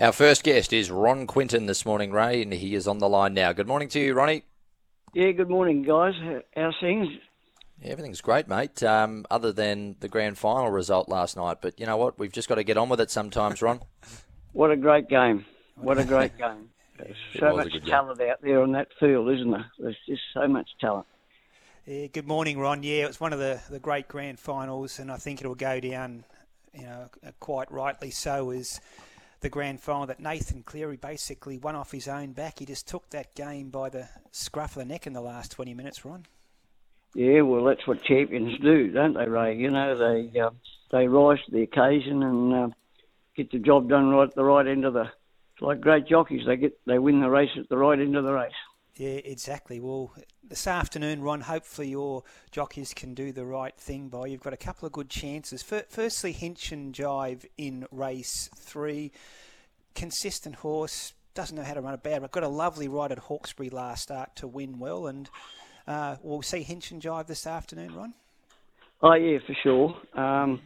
Our 0.00 0.12
first 0.12 0.44
guest 0.44 0.72
is 0.72 0.90
Ron 0.90 1.26
Quinton 1.26 1.66
this 1.66 1.84
morning, 1.84 2.10
Ray, 2.10 2.40
and 2.40 2.54
he 2.54 2.74
is 2.74 2.88
on 2.88 3.00
the 3.00 3.08
line 3.08 3.34
now. 3.34 3.52
Good 3.52 3.68
morning 3.68 3.88
to 3.90 4.00
you, 4.00 4.14
Ronnie. 4.14 4.44
Yeah, 5.12 5.32
good 5.32 5.50
morning, 5.50 5.82
guys. 5.82 6.14
How's 6.56 6.74
things? 6.80 7.06
Yeah, 7.82 7.90
Everything's 7.92 8.22
great, 8.22 8.48
mate. 8.48 8.82
Um, 8.82 9.26
other 9.30 9.52
than 9.52 9.96
the 10.00 10.08
grand 10.08 10.38
final 10.38 10.70
result 10.70 11.10
last 11.10 11.36
night, 11.36 11.58
but 11.60 11.78
you 11.78 11.84
know 11.84 11.98
what? 11.98 12.18
We've 12.18 12.32
just 12.32 12.48
got 12.48 12.54
to 12.54 12.64
get 12.64 12.78
on 12.78 12.88
with 12.88 12.98
it 12.98 13.10
sometimes, 13.10 13.60
Ron. 13.60 13.82
what 14.54 14.70
a 14.70 14.76
great 14.76 15.10
game! 15.10 15.44
What 15.76 15.98
a 15.98 16.04
great 16.06 16.38
game! 16.38 16.70
There's 16.96 17.16
so 17.38 17.54
much 17.54 17.70
talent 17.84 18.20
game. 18.20 18.30
out 18.30 18.40
there 18.40 18.62
on 18.62 18.72
that 18.72 18.88
field, 18.98 19.30
isn't 19.30 19.50
there? 19.50 19.66
There's 19.78 19.98
just 20.08 20.22
so 20.32 20.48
much 20.48 20.70
talent. 20.80 21.08
Yeah, 21.84 22.06
good 22.06 22.26
morning, 22.26 22.58
Ron. 22.58 22.82
Yeah, 22.82 23.04
it's 23.04 23.20
one 23.20 23.34
of 23.34 23.38
the, 23.38 23.60
the 23.68 23.78
great 23.78 24.08
grand 24.08 24.40
finals, 24.40 24.98
and 24.98 25.12
I 25.12 25.18
think 25.18 25.42
it'll 25.42 25.54
go 25.54 25.78
down, 25.78 26.24
you 26.72 26.84
know, 26.84 27.10
quite 27.38 27.70
rightly 27.70 28.10
so 28.10 28.48
as 28.48 28.80
the 29.40 29.48
grand 29.48 29.80
final 29.80 30.06
that 30.06 30.20
Nathan 30.20 30.62
Cleary 30.62 30.96
basically 30.96 31.58
won 31.58 31.74
off 31.74 31.92
his 31.92 32.08
own 32.08 32.32
back. 32.32 32.58
He 32.58 32.66
just 32.66 32.86
took 32.86 33.08
that 33.10 33.34
game 33.34 33.70
by 33.70 33.88
the 33.88 34.08
scruff 34.32 34.76
of 34.76 34.80
the 34.80 34.84
neck 34.84 35.06
in 35.06 35.12
the 35.12 35.20
last 35.20 35.52
20 35.52 35.74
minutes, 35.74 36.04
Ron. 36.04 36.26
Yeah, 37.14 37.40
well, 37.40 37.64
that's 37.64 37.86
what 37.86 38.04
champions 38.04 38.58
do, 38.60 38.88
don't 38.92 39.14
they, 39.14 39.26
Ray? 39.26 39.56
You 39.56 39.70
know, 39.70 39.96
they 39.96 40.38
uh, 40.38 40.50
they 40.92 41.08
rise 41.08 41.38
to 41.46 41.50
the 41.50 41.62
occasion 41.62 42.22
and 42.22 42.54
uh, 42.54 42.68
get 43.36 43.50
the 43.50 43.58
job 43.58 43.88
done 43.88 44.10
right 44.10 44.28
at 44.28 44.34
the 44.34 44.44
right 44.44 44.66
end 44.66 44.84
of 44.84 44.94
the. 44.94 45.02
It's 45.02 45.62
like 45.62 45.80
great 45.80 46.06
jockeys; 46.06 46.46
they 46.46 46.56
get 46.56 46.78
they 46.86 47.00
win 47.00 47.20
the 47.20 47.28
race 47.28 47.50
at 47.58 47.68
the 47.68 47.76
right 47.76 47.98
end 47.98 48.16
of 48.16 48.22
the 48.22 48.32
race. 48.32 48.52
Yeah, 48.96 49.20
exactly. 49.24 49.80
Well, 49.80 50.12
this 50.46 50.66
afternoon, 50.66 51.22
Ron, 51.22 51.40
hopefully 51.42 51.88
your 51.88 52.22
jockeys 52.50 52.92
can 52.92 53.14
do 53.14 53.32
the 53.32 53.46
right 53.46 53.74
thing 53.76 54.08
by. 54.08 54.26
You've 54.26 54.42
got 54.42 54.52
a 54.52 54.58
couple 54.58 54.86
of 54.86 54.92
good 54.92 55.08
chances. 55.08 55.62
Firstly, 55.62 56.34
Hinchinjive 56.34 57.46
in 57.56 57.86
race 57.90 58.50
three. 58.54 59.12
Consistent 59.92 60.54
horse, 60.54 61.14
doesn't 61.34 61.56
know 61.56 61.64
how 61.64 61.74
to 61.74 61.80
run 61.80 61.94
a 61.94 61.98
bad, 61.98 62.28
got 62.30 62.44
a 62.44 62.48
lovely 62.48 62.86
ride 62.86 63.10
at 63.10 63.18
Hawkesbury 63.18 63.70
last 63.70 64.04
start 64.04 64.36
to 64.36 64.46
win 64.46 64.78
well. 64.78 65.08
And 65.08 65.28
uh, 65.88 66.16
we'll 66.22 66.42
see 66.42 66.62
Hinchinjive 66.62 67.26
this 67.26 67.44
afternoon, 67.44 67.94
Ron. 67.96 68.14
Oh 69.02 69.14
yeah, 69.14 69.38
for 69.44 69.54
sure. 69.62 69.96
Um, 70.14 70.60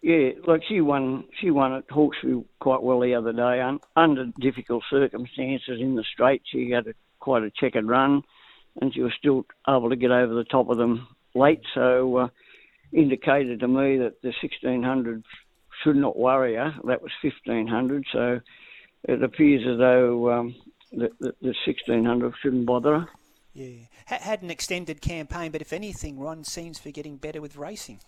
yeah, 0.00 0.30
like 0.46 0.62
she 0.68 0.80
won, 0.80 1.24
she 1.40 1.50
won 1.50 1.72
at 1.74 1.90
Hawkesbury 1.90 2.44
quite 2.60 2.82
well 2.82 3.00
the 3.00 3.14
other 3.14 3.32
day, 3.32 3.60
un, 3.60 3.80
under 3.96 4.26
difficult 4.38 4.84
circumstances 4.88 5.80
in 5.80 5.96
the 5.96 6.04
straight. 6.12 6.42
She 6.44 6.70
had 6.70 6.86
a, 6.86 6.92
quite 7.28 7.42
a 7.42 7.50
checkered 7.50 7.86
run, 7.86 8.22
and 8.80 8.94
she 8.94 9.02
was 9.02 9.12
still 9.18 9.44
able 9.68 9.90
to 9.90 9.96
get 9.96 10.10
over 10.10 10.32
the 10.32 10.44
top 10.44 10.70
of 10.70 10.78
them 10.78 11.06
late. 11.34 11.60
So 11.74 12.16
uh, 12.16 12.28
indicated 12.90 13.60
to 13.60 13.68
me 13.68 13.98
that 13.98 14.22
the 14.22 14.32
1600 14.40 15.22
should 15.84 15.96
not 15.96 16.18
worry 16.18 16.54
her. 16.54 16.72
That 16.84 17.02
was 17.02 17.12
1500, 17.22 18.06
so 18.10 18.40
it 19.04 19.22
appears 19.22 19.60
as 19.70 19.76
though 19.76 20.32
um, 20.32 20.54
the, 20.90 21.10
the, 21.20 21.34
the 21.42 21.54
1600 21.66 22.32
shouldn't 22.42 22.64
bother 22.64 23.00
her. 23.00 23.08
Yeah, 23.52 23.74
had 24.06 24.40
an 24.40 24.50
extended 24.50 25.02
campaign, 25.02 25.50
but 25.50 25.60
if 25.60 25.74
anything, 25.74 26.18
Ron 26.18 26.44
seems 26.44 26.78
to 26.78 26.84
be 26.84 26.92
getting 26.92 27.16
better 27.16 27.42
with 27.42 27.56
racing. 27.56 28.00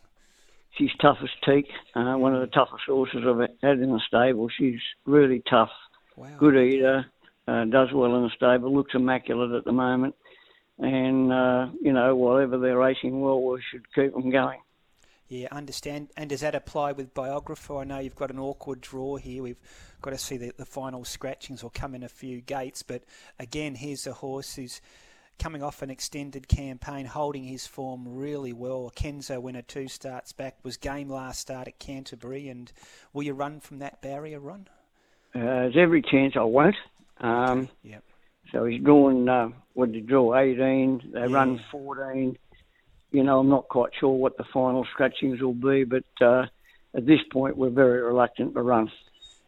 She's 0.78 0.90
tough 0.98 1.18
as 1.22 1.28
teak. 1.44 1.66
Uh, 1.94 2.14
one 2.14 2.34
of 2.34 2.40
the 2.40 2.46
toughest 2.46 2.84
horses 2.86 3.22
I've 3.26 3.50
had 3.62 3.80
in 3.80 3.90
the 3.90 4.00
stable. 4.06 4.48
She's 4.48 4.80
really 5.04 5.42
tough. 5.50 5.68
Wow. 6.16 6.36
Good 6.38 6.56
eater. 6.56 7.04
Uh, 7.48 7.64
does 7.64 7.88
well 7.92 8.14
in 8.16 8.22
the 8.22 8.30
stable. 8.36 8.74
Looks 8.74 8.94
immaculate 8.94 9.52
at 9.52 9.64
the 9.64 9.72
moment. 9.72 10.14
And 10.78 11.32
uh, 11.32 11.68
you 11.80 11.92
know, 11.92 12.14
whatever 12.16 12.58
they're 12.58 12.78
racing 12.78 13.20
well, 13.20 13.42
we 13.42 13.62
should 13.70 13.84
keep 13.94 14.12
them 14.12 14.30
going. 14.30 14.60
Yeah, 15.28 15.46
understand. 15.52 16.08
And 16.16 16.28
does 16.28 16.40
that 16.40 16.56
apply 16.56 16.92
with 16.92 17.14
Biographer? 17.14 17.78
I 17.78 17.84
know 17.84 18.00
you've 18.00 18.16
got 18.16 18.32
an 18.32 18.40
awkward 18.40 18.80
draw 18.80 19.16
here. 19.16 19.44
We've 19.44 19.60
got 20.02 20.10
to 20.10 20.18
see 20.18 20.36
the, 20.36 20.52
the 20.56 20.64
final 20.64 21.04
scratchings 21.04 21.62
or 21.62 21.70
come 21.70 21.94
in 21.94 22.02
a 22.02 22.08
few 22.08 22.40
gates. 22.40 22.82
But 22.82 23.04
again, 23.38 23.76
here's 23.76 24.08
a 24.08 24.12
horse 24.12 24.56
who's 24.56 24.80
coming 25.38 25.62
off 25.62 25.82
an 25.82 25.90
extended 25.90 26.48
campaign, 26.48 27.06
holding 27.06 27.44
his 27.44 27.64
form 27.64 28.04
really 28.08 28.52
well. 28.52 28.92
Kenzo 28.94 29.40
winner 29.40 29.62
two 29.62 29.86
starts 29.86 30.32
back, 30.32 30.56
was 30.64 30.76
game 30.76 31.08
last 31.08 31.38
start 31.38 31.68
at 31.68 31.78
Canterbury. 31.78 32.48
And 32.48 32.72
will 33.12 33.22
you 33.22 33.32
run 33.32 33.60
from 33.60 33.78
that 33.78 34.02
barrier 34.02 34.40
run? 34.40 34.66
Uh, 35.32 35.38
there's 35.38 35.76
every 35.78 36.02
chance 36.02 36.34
I 36.36 36.42
won't. 36.42 36.74
Um, 37.20 37.68
yep. 37.82 38.02
So 38.52 38.64
he's 38.64 38.82
drawn, 38.82 39.28
uh, 39.28 39.48
what 39.74 39.92
did 39.92 39.96
he 39.96 40.00
draw, 40.00 40.36
18, 40.36 41.10
they 41.12 41.20
yeah. 41.20 41.26
run 41.30 41.60
14. 41.70 42.36
You 43.12 43.24
know, 43.24 43.40
I'm 43.40 43.48
not 43.48 43.68
quite 43.68 43.90
sure 43.98 44.10
what 44.10 44.36
the 44.36 44.44
final 44.52 44.86
scratchings 44.92 45.40
will 45.40 45.54
be, 45.54 45.84
but 45.84 46.04
uh, 46.20 46.46
at 46.94 47.06
this 47.06 47.20
point 47.32 47.56
we're 47.56 47.70
very 47.70 48.00
reluctant 48.02 48.54
to 48.54 48.62
run. 48.62 48.90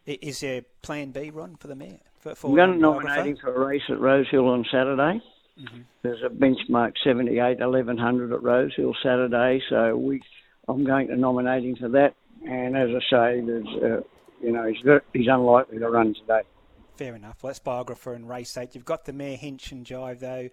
Is 0.05 0.41
there 0.41 0.63
plan 0.81 1.11
B, 1.11 1.29
run 1.29 1.55
for 1.55 1.67
the 1.67 1.75
mayor? 1.75 1.99
For, 2.19 2.35
for 2.35 2.47
I'm 2.49 2.55
going 2.55 2.71
to 2.73 2.77
nominate 2.77 3.25
him 3.25 3.37
for 3.37 3.53
a 3.53 3.67
race 3.67 3.83
at 3.89 3.99
Rosehill 3.99 4.47
on 4.49 4.65
Saturday. 4.71 5.21
Mm-hmm. 5.59 5.81
There's 6.01 6.23
a 6.25 6.29
benchmark 6.29 6.93
78 7.03 7.59
1100 7.59 8.33
at 8.33 8.43
Rosehill 8.43 8.95
Saturday, 9.03 9.61
so 9.69 9.95
we 9.95 10.21
I'm 10.67 10.83
going 10.83 11.07
to 11.07 11.15
nominate 11.15 11.63
him 11.63 11.75
for 11.75 11.89
that. 11.89 12.15
And 12.45 12.75
as 12.75 12.89
I 12.89 12.99
say, 13.09 13.41
there's 13.45 13.67
uh, 13.67 14.01
you 14.41 14.51
know 14.51 14.65
he's 14.65 14.83
he's 15.13 15.27
unlikely 15.29 15.79
to 15.79 15.89
run 15.89 16.15
today. 16.15 16.41
Fair 16.95 17.15
enough. 17.15 17.41
Well, 17.41 17.49
that's 17.49 17.59
Biographer 17.59 18.13
and 18.13 18.29
race 18.29 18.57
eight. 18.57 18.75
You've 18.75 18.85
got 18.85 19.05
the 19.05 19.13
mare 19.13 19.37
Hinchinjive 19.37 20.19
though. 20.19 20.49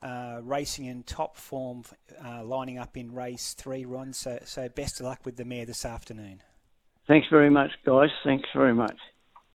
Uh, 0.00 0.40
racing 0.44 0.84
in 0.84 1.02
top 1.02 1.36
form, 1.36 1.82
uh, 2.24 2.44
lining 2.44 2.78
up 2.78 2.96
in 2.96 3.12
race 3.12 3.54
three, 3.54 3.84
Ron. 3.84 4.12
So, 4.12 4.38
so 4.44 4.68
best 4.68 5.00
of 5.00 5.06
luck 5.06 5.20
with 5.24 5.36
the 5.36 5.44
mare 5.44 5.66
this 5.66 5.84
afternoon. 5.84 6.40
Thanks 7.08 7.26
very 7.30 7.50
much, 7.50 7.70
guys. 7.84 8.10
Thanks 8.22 8.48
very 8.54 8.74
much. 8.74 8.96